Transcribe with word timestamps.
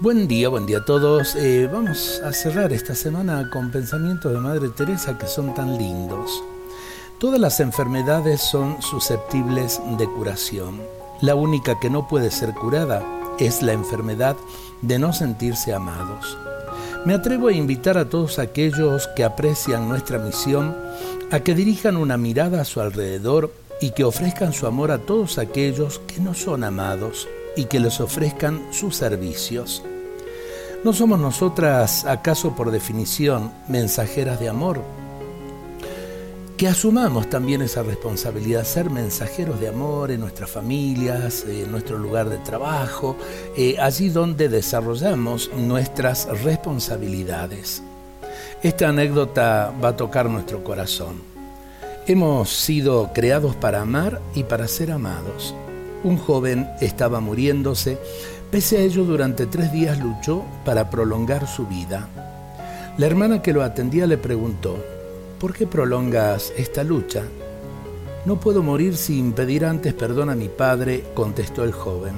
Buen 0.00 0.28
día, 0.28 0.48
buen 0.48 0.64
día 0.64 0.78
a 0.78 0.84
todos. 0.84 1.34
Eh, 1.34 1.68
vamos 1.72 2.22
a 2.24 2.32
cerrar 2.32 2.72
esta 2.72 2.94
semana 2.94 3.50
con 3.50 3.72
pensamientos 3.72 4.32
de 4.32 4.38
Madre 4.38 4.68
Teresa 4.68 5.18
que 5.18 5.26
son 5.26 5.54
tan 5.54 5.76
lindos. 5.76 6.40
Todas 7.18 7.40
las 7.40 7.58
enfermedades 7.58 8.40
son 8.40 8.80
susceptibles 8.80 9.80
de 9.98 10.06
curación. 10.06 10.80
La 11.20 11.34
única 11.34 11.80
que 11.80 11.90
no 11.90 12.06
puede 12.06 12.30
ser 12.30 12.54
curada 12.54 13.04
es 13.40 13.60
la 13.60 13.72
enfermedad 13.72 14.36
de 14.82 15.00
no 15.00 15.12
sentirse 15.12 15.74
amados. 15.74 16.38
Me 17.04 17.14
atrevo 17.14 17.48
a 17.48 17.52
invitar 17.52 17.98
a 17.98 18.08
todos 18.08 18.38
aquellos 18.38 19.08
que 19.16 19.24
aprecian 19.24 19.88
nuestra 19.88 20.20
misión 20.20 20.76
a 21.32 21.40
que 21.40 21.56
dirijan 21.56 21.96
una 21.96 22.16
mirada 22.16 22.60
a 22.60 22.64
su 22.64 22.80
alrededor 22.80 23.52
y 23.80 23.90
que 23.90 24.04
ofrezcan 24.04 24.52
su 24.52 24.68
amor 24.68 24.92
a 24.92 24.98
todos 24.98 25.38
aquellos 25.38 25.98
que 26.06 26.20
no 26.20 26.34
son 26.34 26.62
amados 26.62 27.26
y 27.56 27.64
que 27.64 27.80
les 27.80 28.00
ofrezcan 28.00 28.72
sus 28.72 28.96
servicios. 28.96 29.82
¿No 30.84 30.92
somos 30.92 31.18
nosotras, 31.18 32.04
acaso 32.04 32.54
por 32.54 32.70
definición, 32.70 33.52
mensajeras 33.68 34.38
de 34.38 34.48
amor? 34.48 34.80
Que 36.56 36.68
asumamos 36.68 37.28
también 37.28 37.62
esa 37.62 37.82
responsabilidad, 37.82 38.64
ser 38.64 38.90
mensajeros 38.90 39.60
de 39.60 39.68
amor 39.68 40.10
en 40.10 40.20
nuestras 40.20 40.50
familias, 40.50 41.44
en 41.48 41.70
nuestro 41.70 41.98
lugar 41.98 42.28
de 42.28 42.38
trabajo, 42.38 43.16
eh, 43.56 43.76
allí 43.80 44.08
donde 44.08 44.48
desarrollamos 44.48 45.50
nuestras 45.56 46.26
responsabilidades. 46.42 47.82
Esta 48.62 48.88
anécdota 48.88 49.72
va 49.82 49.90
a 49.90 49.96
tocar 49.96 50.28
nuestro 50.28 50.64
corazón. 50.64 51.22
Hemos 52.06 52.50
sido 52.50 53.12
creados 53.12 53.54
para 53.54 53.82
amar 53.82 54.20
y 54.34 54.44
para 54.44 54.66
ser 54.66 54.90
amados. 54.90 55.54
Un 56.04 56.16
joven 56.16 56.68
estaba 56.80 57.20
muriéndose, 57.20 57.98
pese 58.50 58.78
a 58.78 58.80
ello 58.82 59.04
durante 59.04 59.46
tres 59.46 59.72
días 59.72 59.98
luchó 59.98 60.44
para 60.64 60.90
prolongar 60.90 61.48
su 61.48 61.66
vida. 61.66 62.08
La 62.96 63.06
hermana 63.06 63.42
que 63.42 63.52
lo 63.52 63.62
atendía 63.62 64.06
le 64.06 64.18
preguntó, 64.18 64.76
¿por 65.40 65.52
qué 65.52 65.66
prolongas 65.66 66.52
esta 66.56 66.84
lucha? 66.84 67.24
No 68.24 68.38
puedo 68.38 68.62
morir 68.62 68.96
sin 68.96 69.32
pedir 69.32 69.64
antes 69.64 69.94
perdón 69.94 70.30
a 70.30 70.34
mi 70.34 70.48
padre, 70.48 71.04
contestó 71.14 71.64
el 71.64 71.72
joven. 71.72 72.14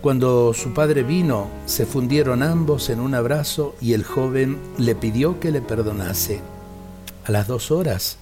Cuando 0.00 0.54
su 0.54 0.72
padre 0.72 1.02
vino, 1.02 1.48
se 1.66 1.86
fundieron 1.86 2.42
ambos 2.42 2.90
en 2.90 3.00
un 3.00 3.14
abrazo 3.14 3.74
y 3.80 3.94
el 3.94 4.04
joven 4.04 4.58
le 4.78 4.94
pidió 4.94 5.40
que 5.40 5.50
le 5.50 5.60
perdonase. 5.60 6.40
A 7.24 7.32
las 7.32 7.48
dos 7.48 7.72
horas, 7.72 8.18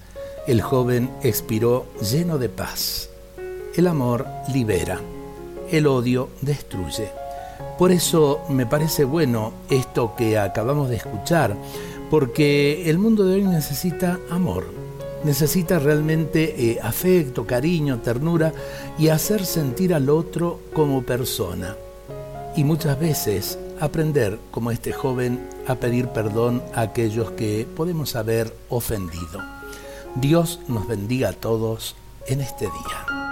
el 0.47 0.61
joven 0.61 1.11
expiró 1.21 1.85
lleno 2.01 2.39
de 2.39 2.49
paz. 2.49 3.09
El 3.75 3.87
amor 3.87 4.25
libera, 4.53 5.01
el 5.69 5.85
odio 5.87 6.29
destruye. 6.39 7.11
Por 7.77 7.91
eso 7.91 8.41
me 8.47 8.65
parece 8.65 9.03
bueno 9.03 9.51
esto 9.69 10.15
que 10.15 10.37
acabamos 10.37 10.89
de 10.89 10.95
escuchar, 10.95 11.57
porque 12.09 12.89
el 12.89 12.97
mundo 12.99 13.25
de 13.25 13.35
hoy 13.35 13.43
necesita 13.43 14.17
amor, 14.29 14.67
necesita 15.25 15.77
realmente 15.77 16.55
eh, 16.57 16.79
afecto, 16.81 17.45
cariño, 17.45 17.99
ternura 17.99 18.53
y 18.97 19.09
hacer 19.09 19.45
sentir 19.45 19.93
al 19.93 20.09
otro 20.09 20.61
como 20.73 21.03
persona. 21.03 21.75
Y 22.55 22.63
muchas 22.63 22.97
veces 22.97 23.59
aprender, 23.81 24.39
como 24.51 24.71
este 24.71 24.93
joven, 24.93 25.49
a 25.67 25.75
pedir 25.75 26.07
perdón 26.07 26.63
a 26.73 26.79
aquellos 26.79 27.31
que 27.31 27.67
podemos 27.75 28.15
haber 28.15 28.55
ofendido. 28.69 29.43
Dios 30.15 30.61
nos 30.69 30.87
bendiga 30.87 31.29
a 31.29 31.33
todos 31.33 31.97
en 32.27 32.39
este 32.39 32.65
día. 32.65 33.24